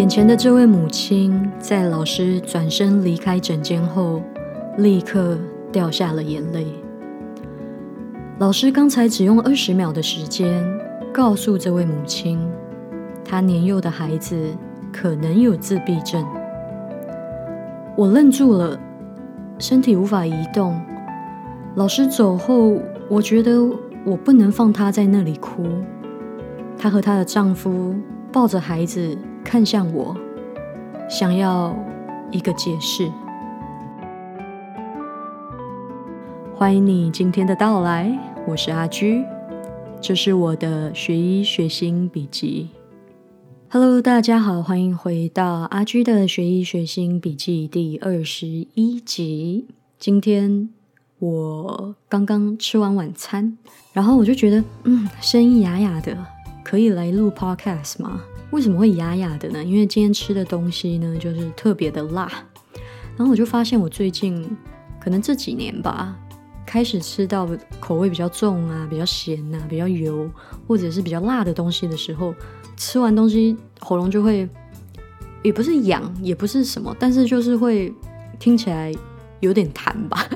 [0.00, 4.22] 眼前的这位母亲，在老师转身离开诊间后，
[4.78, 5.36] 立刻
[5.70, 6.66] 掉下了眼泪。
[8.38, 10.64] 老师刚才只用二十秒的时间，
[11.12, 12.40] 告诉这位母亲，
[13.22, 14.34] 她年幼的孩子
[14.90, 16.26] 可能有自闭症。
[17.94, 18.80] 我愣住了，
[19.58, 20.80] 身体无法移动。
[21.74, 23.60] 老师走后，我觉得
[24.06, 25.62] 我不能放她在那里哭。
[26.78, 27.94] 她和她的丈夫
[28.32, 29.14] 抱着孩子。
[29.44, 30.16] 看向我，
[31.08, 31.76] 想要
[32.30, 33.10] 一个解释。
[36.54, 38.16] 欢迎你今天的到来，
[38.46, 39.24] 我是阿居，
[40.00, 42.68] 这是我的学医学心笔记。
[43.70, 49.68] Hello，大家好，欢迎回到阿居的学医学心笔记第二十一集。
[49.98, 50.68] 今天
[51.18, 53.56] 我刚刚吃完晚餐，
[53.92, 56.16] 然后我就觉得，嗯，声音哑哑的，
[56.62, 58.20] 可以来录 Podcast 吗？
[58.50, 59.62] 为什么会哑哑的呢？
[59.62, 62.30] 因为今天吃的东西呢，就是特别的辣。
[63.16, 64.56] 然后我就发现，我最近
[65.00, 66.16] 可能这几年吧，
[66.66, 70.30] 开始吃到口味比较重啊、比较咸呐、比较油，
[70.66, 72.34] 或者是比较辣的东西的时候，
[72.76, 74.48] 吃完东西喉咙就会，
[75.42, 77.92] 也不是痒，也不是什么，但是就是会
[78.38, 78.92] 听起来
[79.40, 80.26] 有点痰吧。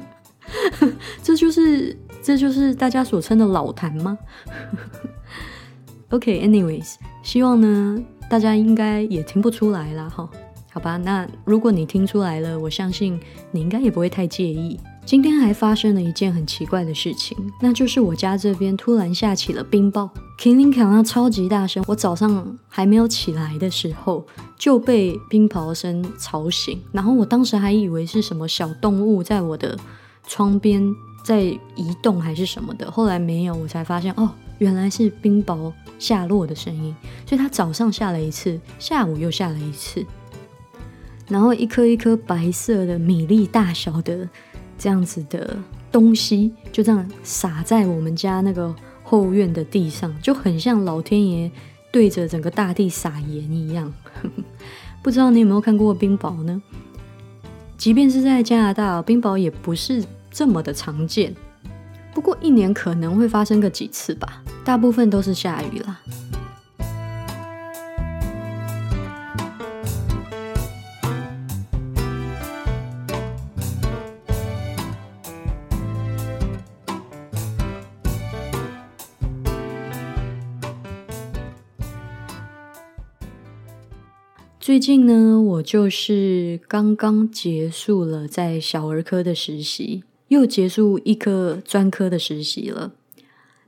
[1.22, 4.16] 这就是这就是大家所称的老痰吗？
[6.10, 6.94] OK，anyways，
[7.24, 7.98] 希望呢
[8.30, 10.28] 大家应该也听不出来啦，哈，
[10.70, 13.18] 好吧，那如果你听出来了，我相信
[13.50, 14.78] 你应该也不会太介意。
[15.06, 20.08] 今天还发生了一件很奇怪的事情，那就是我家这边突然下起了冰雹
[20.38, 24.24] ，Killing 响到超级大声，我早上还没有起来的时候
[24.58, 29.78] 就被冰雹声吵醒，然后我当时还以为是什么小动物在我的
[30.26, 30.82] 窗边
[31.22, 34.30] 在移动还是什么的，后来没有，我才发现哦。
[34.58, 35.72] 原来是冰雹
[36.04, 40.04] 下落的声音，所以它早上下了一次，下午又下了一次，
[41.28, 44.28] 然后一颗一颗白色的米粒大小的
[44.76, 45.56] 这样子的
[45.90, 51.50] 东西，就这样撒在我们家那个后院的地上，就很像老天爷
[51.90, 53.90] 对着整个大地撒盐一样。
[55.02, 56.62] 不知道你有没有看过冰雹呢？
[57.78, 61.34] 即便是在加拿大，冰雹也不是这么的常见。
[62.14, 66.00] 不过一年可能会发生个几次吧，大部分都是下雨啦。
[84.58, 90.04] 最近呢，我就是刚刚结束了在小儿科的实习。
[90.34, 92.92] 又结束一科专科的实习了。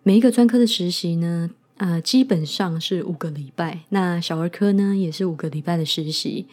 [0.02, 3.84] 每一个专科的实习呢，呃，基本上是五个礼拜。
[3.90, 6.46] 那小儿科呢，也是五个礼拜的实习。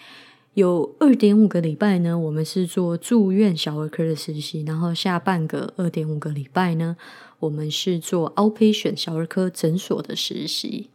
[0.53, 4.63] 有二点五个礼拜呢，我们是做住院小儿科的实习。
[4.67, 6.95] 然后下半个二点五个礼拜呢，
[7.39, 10.89] 我们是做 outpatient 小儿科诊所的实习。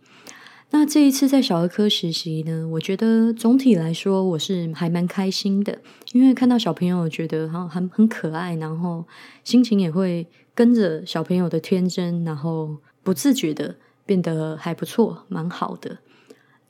[0.71, 5.79] 那这一次在小儿科实习呢，我觉得总体来说我是还蛮开心的，
[6.12, 9.06] 因为看到小朋友觉得哈很很可爱，然后
[9.45, 15.99] 心情也会跟着小朋友的天真，然后不自觉的变得还不错，蛮好的。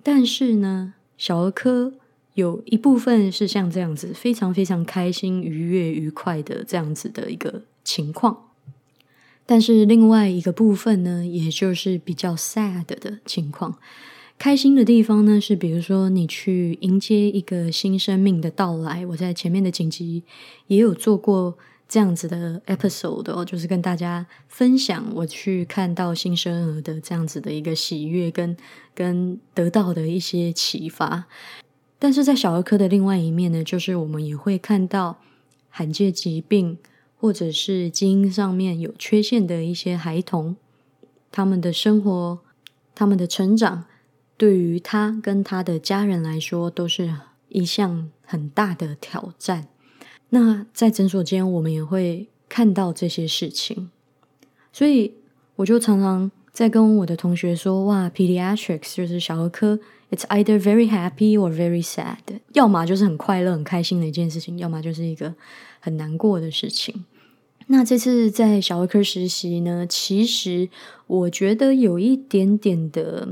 [0.05, 1.95] 但是呢，小儿科
[2.35, 8.48] 有一部分是像这样子，非常非常开心、愉悦、愉快的这样子的一个情况。
[9.51, 13.79] 但是另外一个部分呢，也就是比较 sad 的情况。
[14.37, 19.07] 开心的地方呢，是比如说你去迎接一个新生命的到来。
[19.07, 20.23] 我在前面的紧急
[20.67, 21.57] 也有做过
[21.89, 28.55] 这样子的 episode 哦，就是跟大家分享我去看到新生儿的这样子的一个喜悦跟
[28.95, 31.25] 跟得到的一些启发。
[31.99, 35.19] 但是在小儿科的另外一面呢，就是我们也会看到
[35.71, 36.77] 罕见疾病。
[37.19, 40.57] 或者是基因上面有缺陷的一些孩童，
[41.31, 42.39] 他们的生活、
[42.95, 43.85] 他们的成长，
[44.37, 47.13] 对于他跟他的家人来说，都是
[47.49, 49.69] 一项很大的挑战。
[50.31, 53.91] 那在诊所间，我们也会看到这些事情，
[54.73, 55.15] 所以
[55.57, 59.81] 我就常常在跟我的同学说：“哇，pediatrics 就是小儿科
[60.11, 65.35] ，it's either very happy or very sad，要么就是很快乐、很开心的一件事情，要么就是一个。”
[65.81, 67.05] 很难过的事情。
[67.69, 70.69] 那这次在小儿科实习呢，其实
[71.07, 73.29] 我觉得有一点点的，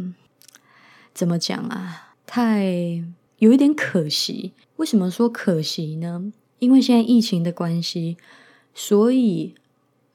[1.13, 2.15] 怎么讲啊？
[2.25, 3.03] 太
[3.39, 4.53] 有一点可惜。
[4.77, 6.33] 为什么说可惜呢？
[6.61, 8.17] 因为现在疫情的关系，
[8.73, 9.57] 所以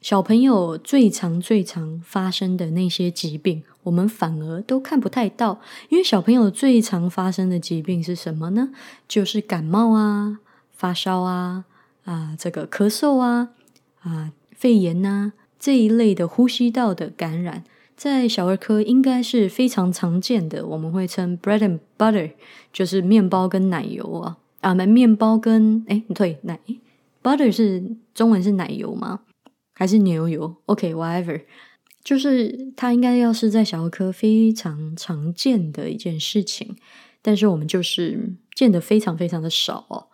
[0.00, 8.70] 小朋友最常、最常发生的那些疾病，我们反而都看不太到，因为小朋友最常发生的疾病是什么呢？
[9.08, 10.38] 就是感冒啊、
[10.70, 11.64] 发烧啊、
[12.04, 13.50] 啊这个咳嗽啊、
[14.00, 17.64] 啊肺炎呐这一类的呼吸道的感染，
[17.96, 20.66] 在小儿科应该是非常常见的。
[20.66, 22.32] 我们会称 bread and butter，
[22.72, 24.38] 就是面包跟奶油啊。
[24.60, 26.60] 啊，买面包跟哎，对，奶
[27.20, 27.82] butter 是
[28.14, 29.20] 中文是奶油吗？
[29.74, 31.40] 还是牛油？OK，whatever，
[32.04, 36.76] 就是它应该要是在小儿科非常常见的一件事情，
[37.20, 40.08] 但是我们就是见的非常非常的少哦。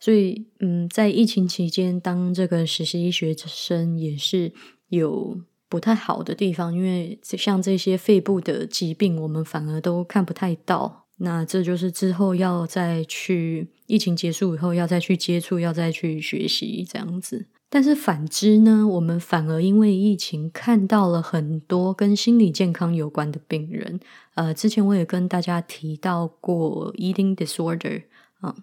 [0.00, 4.50] 所以，嗯，在疫情期间，当这个实习医学生也是
[4.88, 5.38] 有
[5.68, 11.06] 不太好的地方，因为像这些肺部的疾病，我们反而都看不太到。
[11.18, 17.46] 那这就是之后要再去疫情结束以后要再去接触，要再去学习这样子。
[17.72, 24.00] 但是反之呢，我们反而因为疫情看到了很多跟心理健康有关的病人。
[24.34, 28.02] 呃，之前我也跟大家提到过 eating disorder
[28.40, 28.56] 啊，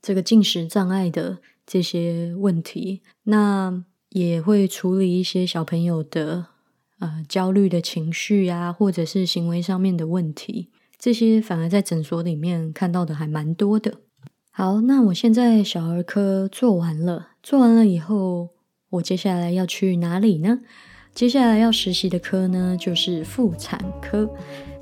[0.00, 3.02] 这个进食障碍的这些问题。
[3.24, 6.46] 那也会处理一些小朋友的
[7.00, 10.70] 呃焦虑的情绪啊，或者是行为上面的问题。
[10.98, 14.00] 这些反而在诊所里面看到的还蛮多的。
[14.58, 18.48] 好，那我现在小儿科做完了，做完了以后，
[18.90, 20.58] 我接下来要去哪里呢？
[21.14, 24.28] 接下来要实习的科呢，就是妇产科。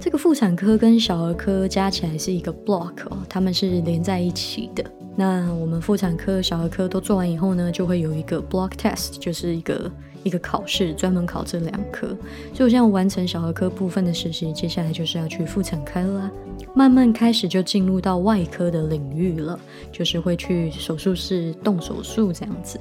[0.00, 4.82] 这个妇产科跟小儿科加起来是一个 block 哦，他们是连在一起的。
[5.14, 9.93] 那我们妇产科、小儿科都做完以后呢，就会有一个 block test，就是一个。
[10.25, 12.08] 一个考试专门考这两科，
[12.52, 16.28] 所以我现在完成小儿科部分的实习，接下来就是要去妇产科啦。
[16.75, 19.58] 慢慢开始就进入到外科的领域了，
[19.93, 22.79] 就是会去手术室动手术这样子。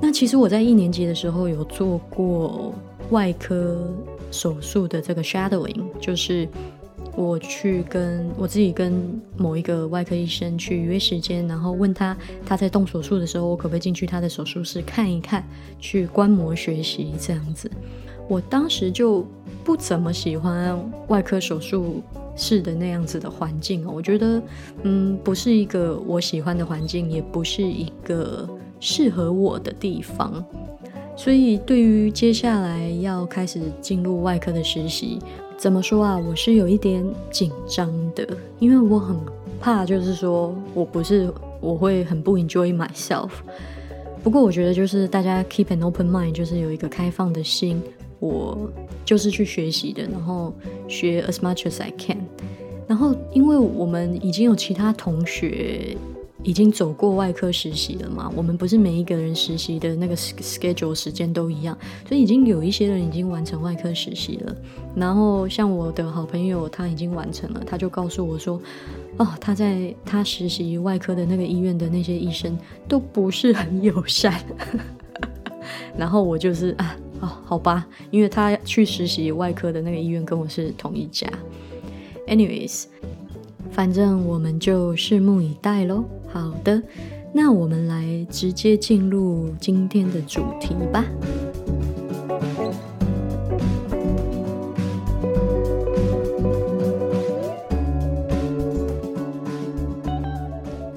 [0.00, 2.74] 那其实我在一年级的时候有做过
[3.10, 3.88] 外科
[4.30, 6.48] 手术的这个 shadowing，就是。
[7.16, 8.92] 我去跟我自己跟
[9.36, 15.46] 某一个外科医生去约时间，然后问他他在动手术的时候，我可不可以进去他的手术室看一看，
[15.78, 17.70] 去观摩学习这样子。
[18.26, 19.24] 我当时就
[19.62, 20.76] 不怎么喜欢
[21.06, 22.02] 外科手术
[22.36, 24.42] 室的那样子的环境哦，我觉得
[24.82, 28.48] 嗯不是一个我喜欢的环境，也不是一个
[28.80, 30.44] 适合我的地方。
[31.16, 35.18] 所以对于接下来要开始进入外科的实习。
[35.56, 36.18] 怎么说啊？
[36.18, 38.26] 我是有一点紧张的，
[38.58, 39.16] 因为我很
[39.60, 43.30] 怕，就是说我不是我会很不 enjoy myself。
[44.22, 47.80] 不过我觉得就是大家 keep an open mind，就是有一个开放的心，
[48.26, 48.70] 我
[49.04, 50.52] 就是去学习的，然后
[50.88, 52.18] 学 as much as I can。
[52.86, 55.96] 然后因为我们已经有其他同学。
[56.46, 58.30] 已经走过外科实习了嘛？
[58.36, 61.74] 我们不是每一个人实习的那个 schedule 时间都一样，
[62.06, 64.54] 所以已经有一些人已经完成外科实习了。
[64.94, 68.60] 然后像我的好朋友，他已经完成了，他就告诉我说
[69.16, 74.38] ：“哦，他在他实习外科的那个医院的那些医生都不是很友善。
[75.96, 76.94] ”然后我就是啊，
[77.24, 81.26] 哦，好吧，因为他去实习外科的那个医院跟我是同一家。
[82.28, 82.84] Anyways，
[83.70, 86.04] 反正我们就拭目以待喽。
[86.30, 86.82] 好的，
[87.32, 91.02] 那我们来直接进入今天的主题吧。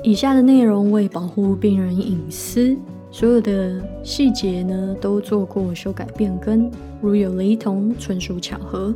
[0.03, 2.77] 以下的内容为保护病人隐私，
[3.19, 6.71] 所有的细节呢都做过修改变更，
[7.01, 8.93] 如有雷同，纯属巧合。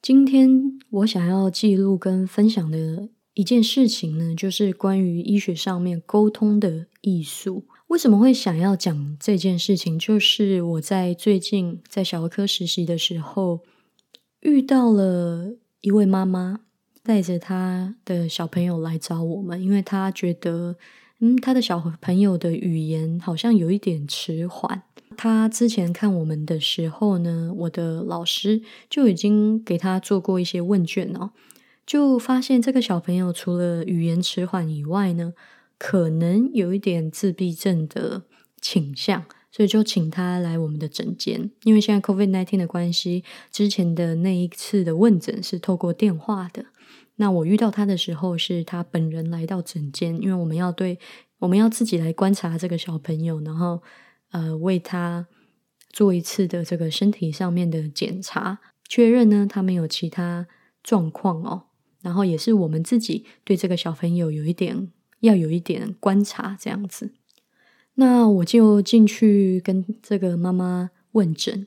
[0.00, 0.48] 今天
[0.90, 3.08] 我想要记录跟分享的
[3.40, 7.64] 一件事情呢，就是关于医学上面沟通的艺术。
[7.86, 9.98] 为什么会想要讲这件事情？
[9.98, 13.60] 就是我在最近在小儿科实习的时候，
[14.40, 16.60] 遇到了一位妈妈
[17.02, 20.76] 带着她的小朋友来找我们，因为她觉得，
[21.20, 24.82] 嗯，她的小朋友的语言好像有一点迟缓。
[25.16, 31.30] 他之前看我们的时候呢，我的老师就已经给他做过一些问卷哦，
[31.90, 35.34] 就发现这个小朋友除了语言迟缓以外呢，
[35.76, 38.22] 可能有一点自闭症的
[38.60, 41.50] 倾向，所以就请他来我们的诊间。
[41.64, 46.66] 因为现在 COVID nineteen 的关系，之前的那一次的问诊是透过电话的。
[47.16, 50.96] 那我遇到他的时候，是他本人来到诊间，因为我们要对
[51.40, 53.82] 我们要自己来观察这个小朋友，然后。
[54.30, 55.26] 呃，为他
[55.88, 60.46] 做一次的这个身体上面的检查，确认呢他没有其他
[60.84, 61.64] 状况哦。
[62.02, 64.90] 然后也是我们自己对这个小朋友有一点
[65.20, 67.12] 要有一点观察这样子。
[67.94, 71.66] 那我就进去跟这个妈妈问诊。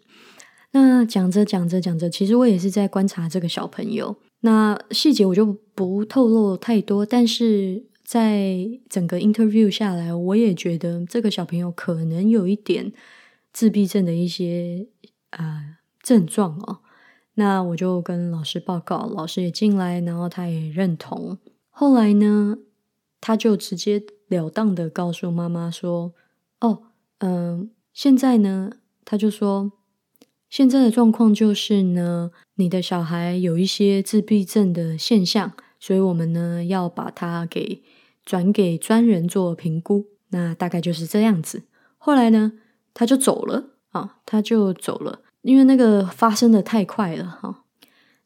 [0.71, 4.15] 那讲着讲着讲着，其实我也是在观察这个小朋友。
[4.39, 12.91] 那细节我就不透露太多，但是在整个 interview 下来，我也觉得这个小朋友可能有一点
[13.51, 14.87] 自闭症的一些
[15.29, 16.79] 啊症状哦。
[17.35, 21.37] 那我就跟老师报告，老师也进来，然后他也认同。
[21.69, 22.57] 后来呢，
[23.19, 26.13] 他就直接了当的告诉妈妈说
[26.61, 26.83] ：“哦，
[27.19, 28.71] 嗯，现在呢，
[29.03, 29.71] 他就说。”
[30.49, 37.81] 现在的状况就是呢，你的小孩有一些自闭症的现象，所以我们呢要把他给
[38.23, 40.05] 转给专人做评估。
[40.29, 41.63] 那大概就是这样子。
[41.97, 42.53] 后来呢，
[42.93, 47.63] 他就走了啊，他就走了，因为那个发生的太快了哈。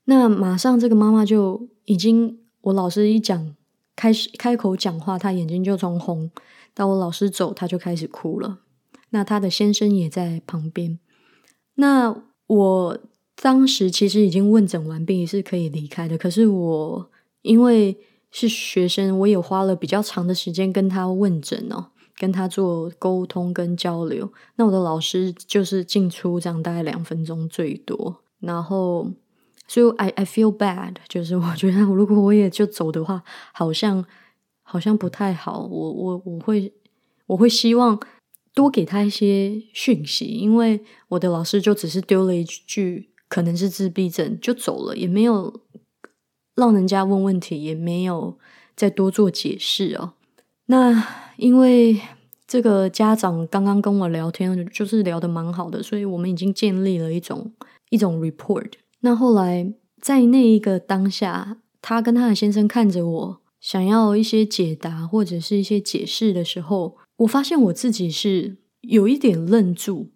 [0.06, 3.54] 那马上这个妈妈就已经，我老师一讲
[3.96, 6.32] 开始开口讲话，她眼睛就从红
[6.74, 8.60] 到我老师走，她就开始哭了。
[9.10, 10.98] 那她的先生也在旁边。
[11.76, 12.98] 那我
[13.36, 16.18] 当时其实已经问诊完毕，是可以离开的。
[16.18, 17.98] 可是我因为
[18.32, 24.30] 是学生，我也花了比较长的时间跟他问诊哦，跟他做沟通跟交流。
[24.56, 28.24] 那我的老师就是进出这样大概两分钟最多。
[28.40, 29.10] 然后，
[29.68, 34.04] 所以 I I feel bad， 就是我觉得如果我也就走的话，好像
[34.64, 35.60] 好像不太好。
[35.62, 36.74] 我我我会
[37.28, 38.00] 我会希望。
[38.54, 45.62] 多给他一些讯息，因为我的老师就只是丢了一句“可能是自闭症”就走了，也没有
[46.56, 48.36] 让人家问问题，也没有
[48.76, 50.14] 再多做解释哦。
[50.66, 50.92] 那
[51.38, 52.00] 因为
[52.46, 57.54] 这个家长刚刚跟我聊天，就是聊得蛮好的，所以我们已经建立了一种
[57.90, 58.72] 一种 report。
[59.02, 66.98] 那后来在那一个当下，他跟他的先生看着我，想要一些解答或者是一些解释的时候。
[67.18, 70.12] 我发现我自己是有一点愣住，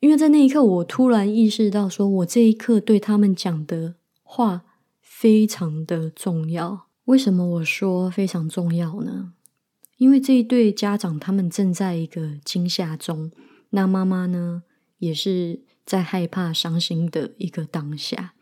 [0.00, 4.62] 因为在那一刻，我突然意识到，说我这一刻对他们讲的话
[5.00, 6.86] 非常的重要。
[7.06, 9.32] 为什么我说非常重要呢？
[10.00, 13.30] 因为这一对家长他们正在一个惊吓中，
[13.68, 14.62] 那妈妈呢
[14.96, 18.32] 也是在害怕、伤心的一个当下，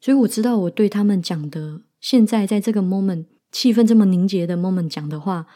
[0.00, 5.46] 所以我知道我对他们讲的，现在在这个 moment 气氛这么凝结的 moment 讲的话。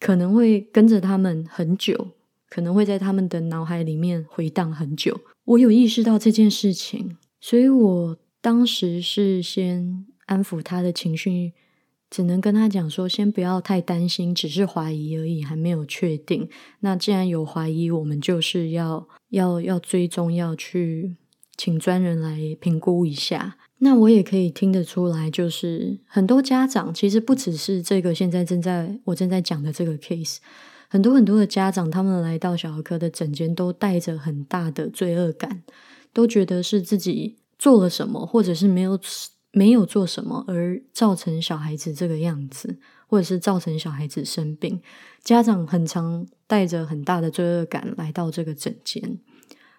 [0.00, 2.10] 可能会跟着他们很久，
[2.50, 5.18] 可能会在他们的脑海里面回荡很久。
[5.44, 11.54] 我有意识到这件事情，所以我当时是先安抚他的情绪，
[12.14, 16.48] 只能跟他讲说：先不要太担心，只是怀疑而已，还没有确定。
[16.78, 21.16] 那既然有怀疑，我们就是要要要追踪，要去
[21.56, 23.56] 请专人来评估一下。
[23.78, 30.36] 那我也可以听得出来，就是很多家长其实不只是这个现在正在我正在讲的这个 case，
[30.88, 35.64] 很多很多的家长他们来到小儿科的诊间都带着很大的罪恶感，
[36.12, 38.96] 都觉得是自己做了什么，或者是没有
[39.54, 44.82] 没有做什么而造成小孩子这个样子，或者是造成小孩子生病。
[45.22, 49.18] 家长很常带着很大的罪恶感来到这个诊间，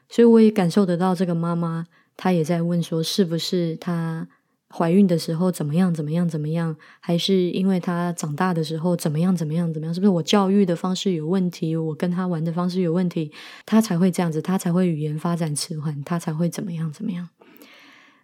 [0.09, 1.85] 所以我也感受得到这个妈妈。
[2.17, 4.27] 她也在问说，是不是她
[4.69, 9.93] 怀孕的时候怎么样怎么样怎么样，还是因为她长大的时候怎么样怎么样怎么样？
[9.93, 13.31] 是不是我教育的方式有问题，我跟她玩的方式有问题，
[13.65, 17.27] 她才会这样子，她才会语言发展迟缓，她才会怎么样怎么样？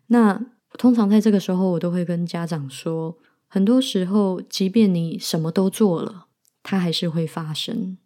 [0.07, 0.41] 那
[0.77, 6.27] 通常在这个时候，我都会跟家长说，很多时候，即便你什么都做了，
[6.63, 7.97] 它还是会发生；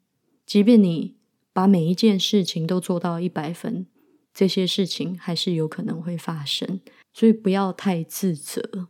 [0.46, 1.16] 即便你
[1.54, 3.86] 把每一件事情都做到一百分。
[4.34, 6.82] 这些事情还是有可能会发生，
[7.14, 8.90] 所以不要太自责。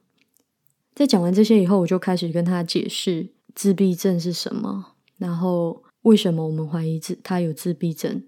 [0.95, 8.23] 在讲完这些以后，我就开始跟他解释自闭症是什么，然后为什么我们怀疑自他有自闭症，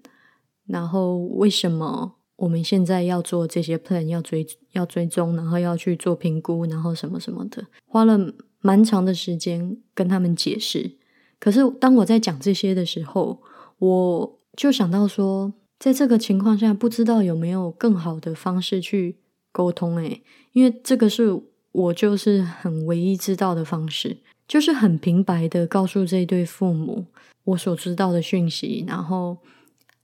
[0.66, 8.18] 然后为什么我们现在要做这些 plan，要追要追踪，然后要去做评估，然后什么什么的，花了
[8.60, 10.96] 蛮长的时间跟他们解释。
[11.38, 13.42] 可是当我在讲这些的时候，
[13.78, 15.52] 我就想到说。
[15.80, 19.16] 在这个情况下，不知道有没有更好的方式去
[19.52, 19.96] 沟通？
[19.98, 21.40] 诶，因为这个是
[21.70, 24.16] 我就是很唯一知道的方式，
[24.48, 27.06] 就是很平白的告诉这对父母
[27.44, 29.38] 我所知道的讯息，然后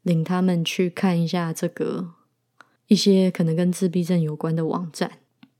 [0.03, 2.11] 领他们去看一下这个
[2.89, 5.11] 一些可能跟自闭症有关的网站。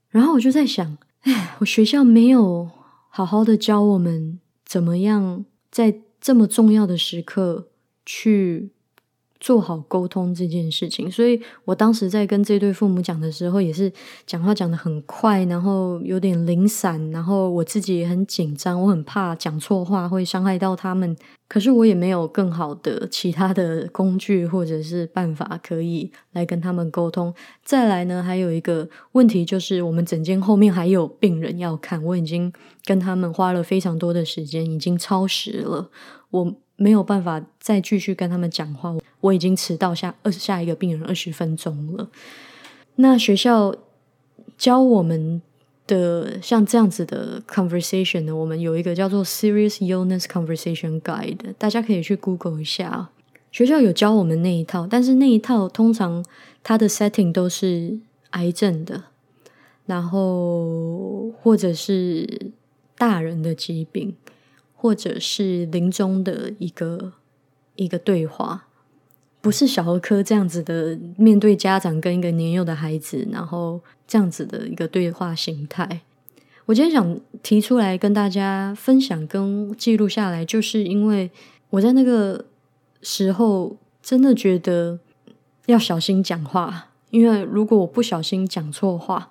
[0.09, 2.69] 然后我就在想，哎，我学校没有
[3.09, 7.69] 好好的教我们怎么样在这么重要的时刻
[8.05, 8.71] 去。
[9.39, 13.91] 做好沟通这件事情，所以我当时在跟这对父母讲的时候，也是
[14.25, 21.15] 讲话讲的很快，然后有点零散，然后我自己也很紧张，我很怕讲错话会伤害到他们。
[21.47, 27.31] 可是我也没有更好的其他的工具或者是办法可以来跟他们沟通。
[27.63, 32.51] 再来呢，还有一个问题就是，我们整间后面还有病人要看，我已经
[32.83, 35.91] 跟他们花了非常多的时间，已经超时了，
[36.31, 36.55] 我。
[36.77, 38.93] 没有办法再继续跟他们讲话，
[39.25, 42.09] 我已经迟到下二下一个病人二十分钟了。
[42.95, 43.75] 那学校
[44.57, 45.41] 教我们
[45.87, 53.09] 的像这样子的 conversation 呢，我们有一个叫做 Serious Illness Conversation Guide，大家可以去 Google 一下。
[53.51, 56.23] 学校有教我们那一套，但是那一套通常
[56.63, 57.99] 它的 setting 都是
[58.31, 59.03] 癌症的，
[59.85, 62.51] 然后或者是
[62.97, 64.15] 大人的疾病。
[64.77, 67.13] 或者是临终的一个
[67.75, 68.67] 一个对话，
[69.45, 76.01] 不是小儿科这样子的面对家长跟一个年幼的孩子，然后这样子的一个对话形态。
[76.65, 81.29] 我今天想提出来跟大家分享跟记录下来，就是因为
[81.69, 82.43] 我在那个
[83.03, 84.97] 时候真的觉得
[85.67, 89.29] 要小心讲话，因为如果我不小心讲错话，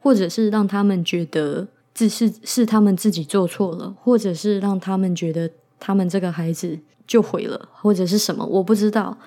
[0.00, 1.68] 或者是让他们觉得。
[1.94, 9.18] 只是是他们自己做错了，或者是让他们觉得他们这个孩子就毁了，或者是什么，我不知道，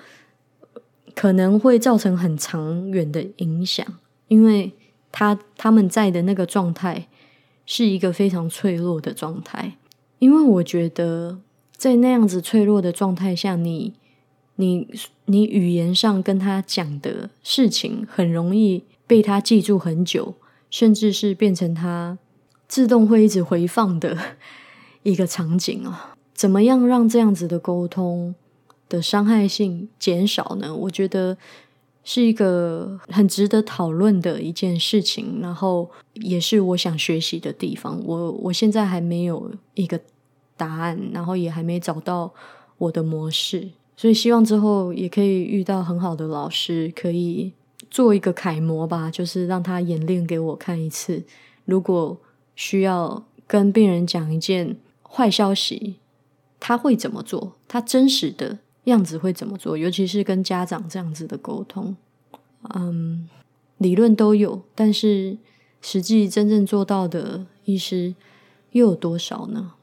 [1.16, 3.84] 可能会造成很长远的影响，
[4.28, 4.72] 因为
[5.10, 7.08] 他他们在的那个状态
[7.64, 9.78] 是一个非常脆弱的状态，
[10.18, 11.38] 因为我觉得
[11.74, 13.94] 在那样子脆弱的状态下，你
[14.56, 14.86] 你
[15.24, 20.34] 你语言上跟他讲的事情，很容易被他记住很久，
[20.68, 22.18] 甚至是变成他。
[22.68, 24.18] 自动会一直回放的
[25.04, 28.34] 一个场景啊，怎么样让这样子的沟通
[28.88, 30.74] 的伤害性减少呢？
[30.74, 31.36] 我觉得
[32.04, 38.00] 是一个很值得讨论的一件事情，然后也是我想学习的地方。
[38.04, 40.00] 我我现在还没有一个
[40.56, 42.32] 答案，然后也还没找到
[42.78, 47.52] 我的模式，所以希望之后也可以遇到很好的老师，可以
[47.90, 51.24] 做一个楷模吧，就是让他演练给我看一次。
[51.64, 52.16] 如果
[52.54, 55.96] 需要跟病人讲一件坏消息，
[56.60, 57.56] 他会怎么做？
[57.66, 59.78] 他真实的样子会怎么做？
[59.78, 61.96] 尤其是跟家长这样子的沟通，
[62.74, 63.28] 嗯，
[63.78, 65.38] 理论都有，但是
[65.80, 68.14] 实际真正做到的医师
[68.72, 69.74] 又有多少呢？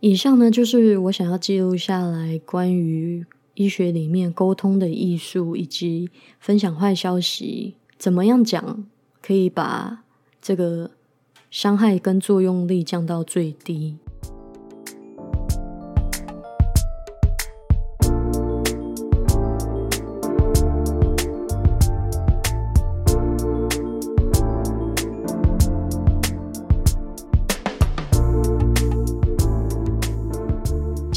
[0.00, 8.86] 以上呢，就是我想要记录下来关于医学里面沟通的艺术，以及分享坏消息怎么样讲，
[9.20, 10.04] 可以把
[10.40, 10.92] 这个。
[11.52, 13.96] 伤害跟作用力降到最低。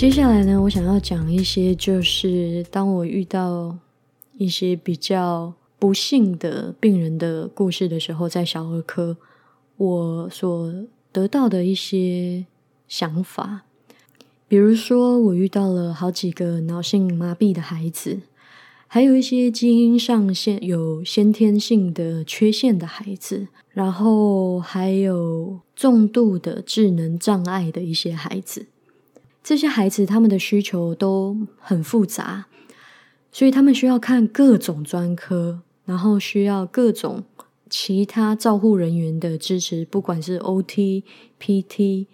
[0.04, 3.78] 接下来呢，我想要讲一些，就是当我遇到
[4.38, 9.16] 一些比较不幸的病人的故事的时候，在小儿科。
[9.78, 10.74] 我所
[11.14, 12.46] 得到的一些
[12.90, 13.62] 想法，
[14.46, 18.20] 比如说，我遇到了好几个脑性麻痹的孩子，
[18.88, 28.66] 还有一些基因上先有先天性的缺陷的孩子，然后还有重度的智能障碍的一些孩子。
[29.44, 32.46] 这些孩子他们的需求都很复杂，
[33.32, 37.24] 所以他们需要看各种专科，然后需要各种。
[37.70, 41.04] 其他照护人员的支持，不管是 OT、
[41.40, 42.06] PT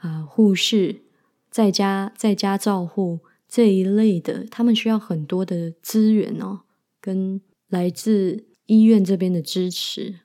[0.00, 1.02] 啊、护士，
[1.48, 6.62] 在家在家照护这一类的，他们需要很多的资源哦，
[7.00, 10.16] 跟来自医院这边的支持，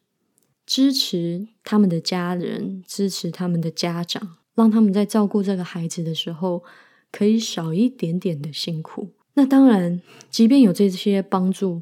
[0.66, 6.64] 支持他们的家人，支持他们的家长，让他们在照顾这个孩子的时候，
[7.12, 9.10] 可以少一点点的辛苦。
[9.34, 11.82] 那当然，即便有这些帮助。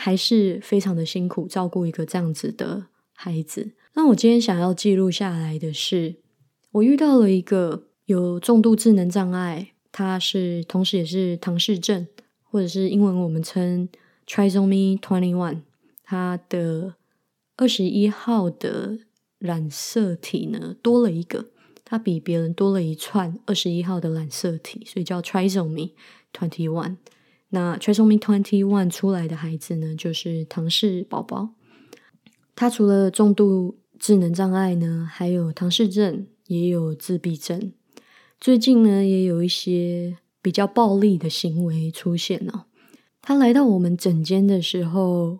[0.00, 3.72] 还是非常的辛苦，照顾一个这样子的孩子。
[3.94, 6.14] 那我今天想要记录下来的是，
[6.70, 12.06] 我遇到了一个有重度智能障碍，他是同时也是唐氏症，
[12.44, 13.88] 或者是英文我们称
[14.24, 15.62] trisomy twenty one。
[16.04, 16.94] 他的
[17.56, 19.00] 二十一号的
[19.40, 21.46] 染色体呢多了一个，
[21.90, 25.92] 他比别人多了一串二十一号的染色体，所以叫 trisomy
[26.34, 26.98] twenty one。
[27.48, 31.54] 那 trisomy twenty one 出来的孩子呢，就是唐氏宝宝。
[32.54, 37.72] 他除了重度智能障碍呢，还有唐氏症，也有自闭症。
[38.38, 42.66] 最近呢，也有一些比较暴力的行为出现了。
[43.22, 45.38] 他来到我们诊间的时候，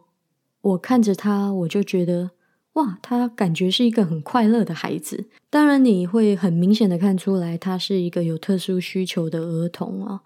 [0.63, 2.31] 我看着他，我就觉得
[2.79, 5.29] 哇，他感觉是一个很快乐的孩子。
[5.51, 10.21] 当然，你会很明显的看出来，他是一个有特殊需求的儿童啊。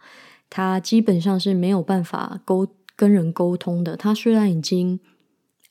[0.50, 3.96] 他基本上是没有办法沟跟人沟通的。
[3.96, 5.00] 他虽然已经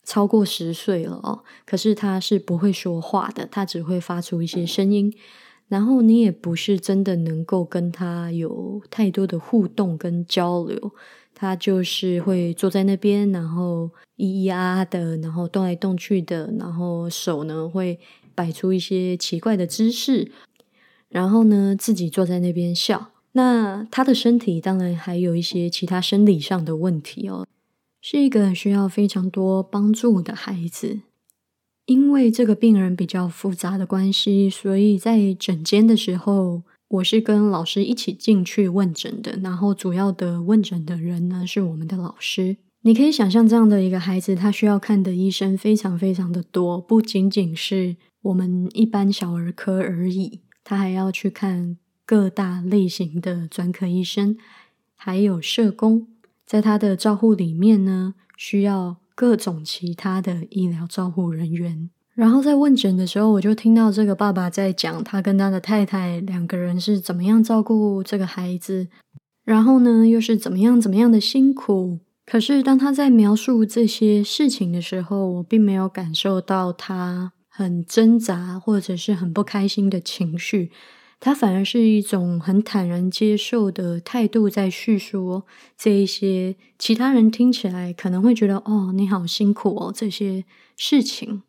[0.03, 5.13] 超过十岁了哦，可是他是不会说话的，他只会发出一些声音。
[5.67, 10.91] 然后你也不是真的能够跟他有太多的互动跟交流，
[11.41, 17.99] 他就是会坐在那边，然后咿咿啊啊的，然后动来动去的，然后手呢会
[18.35, 20.31] 摆出一些奇怪的姿势，
[21.09, 23.09] 然后呢自己坐在那边笑。
[23.31, 27.47] 那他的身体当然还有一些其他生理上的问题哦，
[28.03, 30.99] 是一个需要非常多帮助的孩子。
[31.87, 39.39] 因为这个病人比较复杂的关系，所以在诊间的时候，我是跟老师一起进去问诊的。
[39.41, 42.57] 然后主要的问诊的人呢，是我们的老师。
[42.81, 54.37] 你可以想象这样的一个孩子，他需要看的医生非常非常的多，不仅仅是我们一般小儿科而已，他还要去看各大类型的专科医生，
[54.95, 56.07] 还有社工，
[56.45, 58.97] 在他的照护里面呢，需要。
[59.13, 68.89] 各种其他的医疗照护人员，然后在问诊的时候，我就听到这个爸爸在讲他跟他的太太两个人是怎么样照顾这个孩子，
[69.43, 71.97] 然后呢又是怎么样怎么样的辛苦。
[72.27, 80.71] 可是当他在描述这些事情的时候，我并没有感受到他很挣扎或者是很不开心的情绪。
[81.19, 85.41] 他反而是一种很坦然接受的态度，在叙述
[85.75, 90.45] 这一些其他人听起来可能会觉得“哦，你好辛苦哦”这些
[90.77, 91.41] 事情。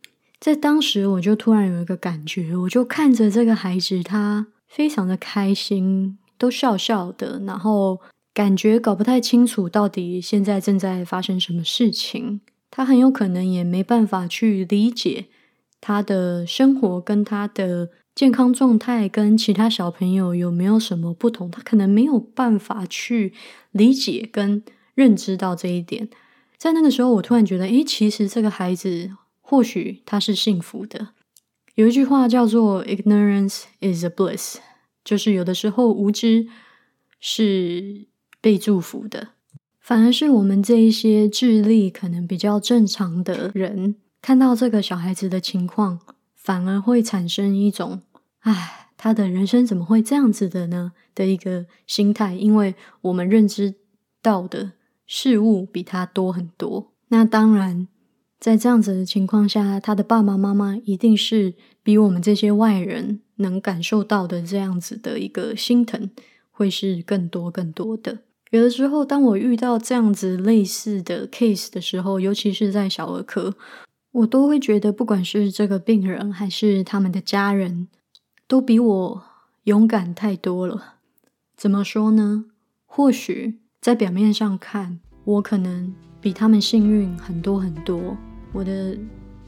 [0.43, 8.01] 在当时，我就突然有一个感觉，我就看着这个孩子，他非常的开心，都笑笑的，然后
[8.35, 12.41] 感觉搞不太清楚到底现在正在发生什么事情。
[12.73, 15.27] 他很有可能也没办法去理解
[15.81, 17.91] 他的生活跟他的。
[18.15, 21.51] 健康状态跟其他小朋友有没有什么不同？
[21.51, 23.33] 他可能没有办法去
[23.71, 24.63] 理解跟
[24.95, 26.11] 认知到这一点。
[26.59, 29.11] 在那个时候，我突然觉得，诶，其实这个孩子
[29.53, 31.09] 或许他是幸福的。
[31.75, 34.57] 有一句话叫做 “ignorance is a bliss”，
[35.05, 36.49] 就是有的时候无知
[37.21, 38.07] 是
[38.41, 39.29] 被祝福的。
[39.79, 46.01] 反而是我们这一些智力可能比较正常的人，看到这个小孩子的情况。
[46.35, 48.01] 反而会产生一种，
[48.41, 50.93] 唉，他的人生怎么会这样子的呢？
[51.15, 53.75] 的一个心态，因为我们认知
[54.23, 54.73] 到的
[55.07, 56.95] 事物比他多很多。
[57.09, 57.87] 那当然，
[58.43, 66.11] 在这样子的情况下，他的爸爸妈妈一定是比我们这些外人能感受到的这样子的一个心疼，
[66.51, 68.19] 会是更多更多的。
[68.51, 73.55] 有的时候，当我遇到这样子类似的 case 的时候，尤其是在小儿科。
[74.11, 77.87] 我都会觉得，不管是这个病人还是他们的家人，
[78.49, 79.23] 都比我
[79.63, 80.95] 勇敢太多了。
[81.57, 82.47] 怎么说呢？
[82.87, 88.17] 或许在表面上看，我可能比他们幸运很多很多。
[88.53, 88.97] 我的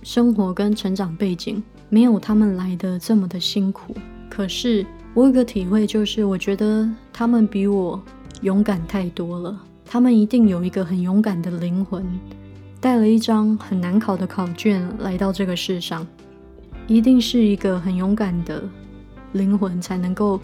[0.03, 3.95] 生活跟成长背景没有他们来的这么的辛苦。
[4.29, 8.03] 可是我有个体会，就是我觉得他们比我
[8.43, 9.61] 勇敢太多了。
[9.85, 12.05] 他们一定有一个很勇敢的灵魂。
[12.81, 16.07] 带了一张很难考的考卷来到这个世上，
[16.87, 18.63] 一定是一个很勇敢的
[19.33, 20.39] 灵魂才能够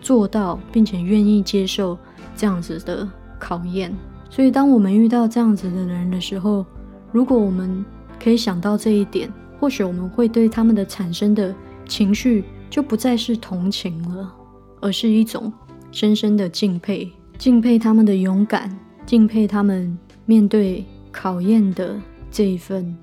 [0.00, 1.98] 做到，并且愿意接受
[2.34, 3.06] 这样子的
[3.38, 3.94] 考验。
[4.30, 6.64] 所以，当我们遇到这样子的人的时候，
[7.10, 7.84] 如果我们
[8.22, 11.54] 可以想到这一点，或许我们会对他们的产生的
[11.88, 14.32] 情绪就不再是同情了，
[14.80, 15.52] 而是一种
[15.90, 20.84] 深深的敬佩，敬佩他们的勇敢，敬佩他们面对。
[21.14, 22.96] 考验的这一份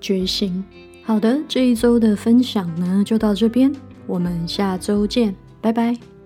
[0.00, 0.64] 决心。
[1.02, 3.74] 好的，这一周的分享呢就到这边，
[4.06, 6.17] 我们下周见，拜拜。